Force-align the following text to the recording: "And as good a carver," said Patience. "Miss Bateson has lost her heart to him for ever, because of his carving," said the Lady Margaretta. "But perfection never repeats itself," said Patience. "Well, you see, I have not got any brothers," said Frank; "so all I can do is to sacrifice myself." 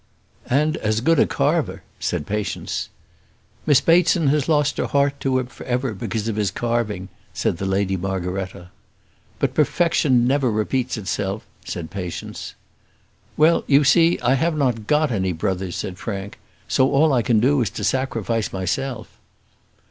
"And 0.49 0.77
as 0.77 0.99
good 0.99 1.19
a 1.19 1.27
carver," 1.27 1.83
said 1.99 2.25
Patience. 2.25 2.89
"Miss 3.67 3.81
Bateson 3.81 4.29
has 4.29 4.49
lost 4.49 4.79
her 4.79 4.87
heart 4.87 5.19
to 5.19 5.37
him 5.37 5.45
for 5.45 5.63
ever, 5.67 5.93
because 5.93 6.27
of 6.27 6.37
his 6.37 6.49
carving," 6.49 7.07
said 7.35 7.57
the 7.57 7.67
Lady 7.67 7.95
Margaretta. 7.95 8.71
"But 9.37 9.53
perfection 9.53 10.25
never 10.25 10.49
repeats 10.49 10.97
itself," 10.97 11.45
said 11.65 11.91
Patience. 11.91 12.55
"Well, 13.37 13.63
you 13.67 13.83
see, 13.83 14.19
I 14.21 14.33
have 14.33 14.57
not 14.57 14.87
got 14.87 15.11
any 15.11 15.33
brothers," 15.33 15.75
said 15.75 15.99
Frank; 15.99 16.39
"so 16.67 16.89
all 16.91 17.13
I 17.13 17.21
can 17.21 17.39
do 17.39 17.61
is 17.61 17.69
to 17.69 17.83
sacrifice 17.83 18.51
myself." 18.51 19.19